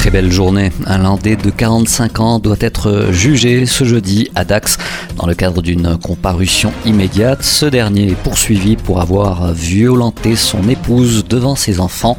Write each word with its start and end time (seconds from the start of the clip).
Très 0.00 0.10
belle 0.10 0.32
journée. 0.32 0.72
Un 0.86 0.96
Landais 0.96 1.36
de 1.36 1.50
45 1.50 2.20
ans 2.20 2.38
doit 2.38 2.56
être 2.60 3.08
jugé 3.10 3.66
ce 3.66 3.84
jeudi 3.84 4.30
à 4.34 4.46
Dax 4.46 4.78
dans 5.18 5.26
le 5.26 5.34
cadre 5.34 5.60
d'une 5.60 5.98
comparution 5.98 6.72
immédiate. 6.86 7.42
Ce 7.42 7.66
dernier 7.66 8.12
est 8.12 8.14
poursuivi 8.14 8.76
pour 8.76 9.02
avoir 9.02 9.52
violenté 9.52 10.36
son 10.36 10.66
épouse 10.70 11.26
devant 11.28 11.54
ses 11.54 11.80
enfants. 11.80 12.16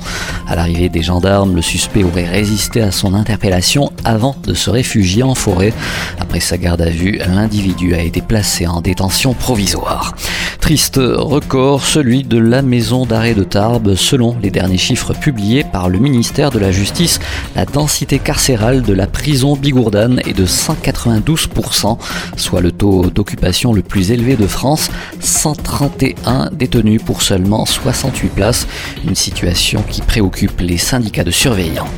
À 0.47 0.55
l'arrivée 0.55 0.89
des 0.89 1.01
gendarmes, 1.01 1.55
le 1.55 1.63
suspect 1.63 2.03
aurait 2.03 2.29
résisté 2.29 2.83
à 2.83 2.91
son 2.91 3.15
interpellation 3.15 3.91
avant 4.03 4.35
de 4.43 4.53
se 4.53 4.69
réfugier 4.69 5.23
en 5.23 5.33
forêt. 5.33 5.73
Après 6.19 6.39
sa 6.39 6.59
garde 6.59 6.83
à 6.83 6.89
vue, 6.91 7.19
l'individu 7.33 7.95
a 7.95 8.01
été 8.03 8.21
placé 8.21 8.67
en 8.67 8.81
détention 8.81 9.33
provisoire. 9.33 10.13
Triste 10.61 11.01
record, 11.01 11.83
celui 11.83 12.23
de 12.23 12.37
la 12.37 12.61
maison 12.61 13.05
d'arrêt 13.05 13.33
de 13.33 13.43
Tarbes. 13.43 13.95
Selon 13.95 14.37
les 14.41 14.51
derniers 14.51 14.77
chiffres 14.77 15.13
publiés 15.13 15.65
par 15.65 15.89
le 15.89 15.97
ministère 15.97 16.51
de 16.51 16.59
la 16.59 16.71
Justice, 16.71 17.19
la 17.55 17.65
densité 17.65 18.19
carcérale 18.19 18.83
de 18.83 18.93
la 18.93 19.07
prison 19.07 19.57
Bigourdane 19.57 20.21
est 20.25 20.37
de 20.37 20.45
192%, 20.45 21.97
soit 22.37 22.61
le 22.61 22.71
taux 22.71 23.09
d'occupation 23.09 23.73
le 23.73 23.81
plus 23.81 24.11
élevé 24.11 24.37
de 24.37 24.47
France, 24.47 24.91
131 25.19 26.51
détenus 26.51 27.01
pour 27.03 27.23
seulement 27.23 27.65
68 27.65 28.29
places, 28.29 28.67
une 29.03 29.15
situation 29.15 29.83
qui 29.89 30.01
préoccupe 30.01 30.61
les 30.61 30.77
syndicats 30.77 31.25
de 31.25 31.31
surveillants. 31.31 31.89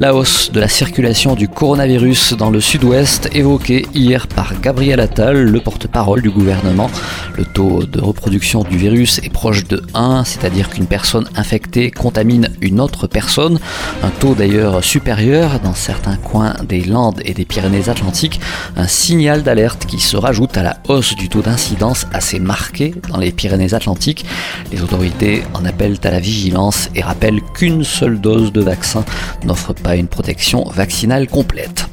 La 0.00 0.14
hausse 0.14 0.50
de 0.52 0.60
la 0.60 0.68
circulation 0.68 1.34
du 1.34 1.48
coronavirus 1.48 2.34
dans 2.34 2.50
le 2.50 2.60
sud-ouest 2.60 3.30
évoquée 3.34 3.86
hier 3.94 4.26
par 4.26 4.60
Gabriel 4.60 5.00
Attal, 5.00 5.44
le 5.44 5.60
porte-parole 5.60 6.22
du 6.22 6.30
gouvernement. 6.30 6.90
Le 7.36 7.44
taux 7.44 7.84
de 7.84 8.05
reproduction 8.06 8.62
du 8.62 8.76
virus 8.76 9.18
est 9.18 9.32
proche 9.32 9.64
de 9.66 9.82
1, 9.94 10.24
c'est-à-dire 10.24 10.70
qu'une 10.70 10.86
personne 10.86 11.28
infectée 11.36 11.90
contamine 11.90 12.50
une 12.60 12.80
autre 12.80 13.06
personne, 13.06 13.58
un 14.02 14.10
taux 14.10 14.34
d'ailleurs 14.34 14.82
supérieur 14.82 15.60
dans 15.60 15.74
certains 15.74 16.16
coins 16.16 16.54
des 16.68 16.82
Landes 16.82 17.20
et 17.24 17.34
des 17.34 17.44
Pyrénées-Atlantiques, 17.44 18.40
un 18.76 18.86
signal 18.86 19.42
d'alerte 19.42 19.86
qui 19.86 19.98
se 19.98 20.16
rajoute 20.16 20.56
à 20.56 20.62
la 20.62 20.78
hausse 20.88 21.14
du 21.16 21.28
taux 21.28 21.42
d'incidence 21.42 22.06
assez 22.12 22.38
marqué 22.38 22.94
dans 23.10 23.18
les 23.18 23.32
Pyrénées-Atlantiques. 23.32 24.24
Les 24.72 24.82
autorités 24.82 25.42
en 25.54 25.64
appellent 25.64 25.98
à 26.04 26.10
la 26.10 26.20
vigilance 26.20 26.88
et 26.94 27.02
rappellent 27.02 27.42
qu'une 27.54 27.84
seule 27.84 28.20
dose 28.20 28.52
de 28.52 28.60
vaccin 28.60 29.04
n'offre 29.44 29.72
pas 29.72 29.96
une 29.96 30.08
protection 30.08 30.64
vaccinale 30.64 31.26
complète. 31.26 31.86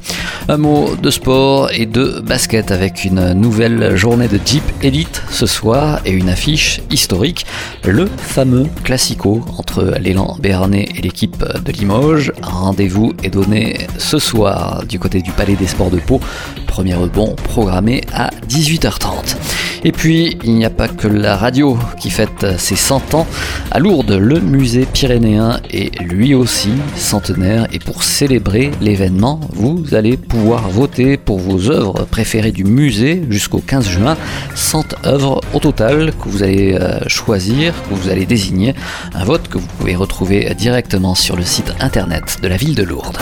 Un 0.46 0.58
mot 0.58 0.94
de 0.94 1.10
sport 1.10 1.70
et 1.72 1.86
de 1.86 2.20
basket 2.20 2.70
avec 2.70 3.04
une 3.04 3.32
nouvelle 3.32 3.96
journée 3.96 4.28
de 4.28 4.38
Jeep 4.44 4.62
Elite 4.84 5.22
ce 5.30 5.46
soir 5.46 6.00
et 6.04 6.10
une 6.10 6.28
affiche 6.28 6.82
historique, 6.90 7.46
le 7.84 8.04
fameux 8.04 8.66
classico 8.84 9.42
entre 9.56 9.94
l'élan 9.98 10.36
béarnais 10.38 10.86
et 10.94 11.00
l'équipe 11.00 11.42
de 11.42 11.72
Limoges. 11.72 12.32
Rendez-vous 12.42 13.14
est 13.22 13.30
donné 13.30 13.86
ce 13.96 14.18
soir 14.18 14.84
du 14.86 14.98
côté 14.98 15.22
du 15.22 15.30
Palais 15.30 15.56
des 15.56 15.66
Sports 15.66 15.90
de 15.90 15.98
Pau. 15.98 16.20
Premier 16.66 16.94
rebond 16.94 17.34
programmé 17.34 18.02
à 18.12 18.28
18h30. 18.46 19.36
Et 19.84 19.92
puis, 19.92 20.38
il 20.42 20.54
n'y 20.54 20.64
a 20.64 20.70
pas 20.70 20.88
que 20.88 21.06
la 21.06 21.36
radio 21.36 21.76
qui 22.00 22.08
fête 22.08 22.58
ses 22.58 22.74
100 22.74 23.14
ans. 23.14 23.26
À 23.70 23.78
Lourdes, 23.78 24.12
le 24.12 24.40
musée 24.40 24.86
pyrénéen 24.90 25.60
est 25.70 26.00
lui 26.00 26.34
aussi 26.34 26.72
centenaire. 26.96 27.66
Et 27.70 27.78
pour 27.78 28.02
célébrer 28.02 28.70
l'événement, 28.80 29.40
vous 29.52 29.94
allez 29.94 30.16
pouvoir 30.16 30.70
voter 30.70 31.18
pour 31.18 31.38
vos 31.38 31.70
œuvres 31.70 32.06
préférées 32.10 32.52
du 32.52 32.64
musée 32.64 33.24
jusqu'au 33.28 33.58
15 33.58 33.88
juin. 33.88 34.16
100 34.54 35.06
œuvres 35.06 35.42
au 35.52 35.58
total 35.58 36.12
que 36.12 36.28
vous 36.28 36.42
allez 36.42 36.78
euh, 36.80 37.00
choisir, 37.06 37.74
que 37.88 37.94
vous 37.94 38.08
allez 38.08 38.24
désigner. 38.24 38.74
Un 39.14 39.24
vote 39.24 39.48
que 39.48 39.58
vous 39.58 39.68
pouvez 39.78 39.96
retrouver 39.96 40.54
directement 40.54 41.14
sur 41.14 41.36
le 41.36 41.44
site 41.44 41.72
internet 41.80 42.38
de 42.42 42.48
la 42.48 42.56
ville 42.56 42.74
de 42.74 42.82
Lourdes. 42.82 43.18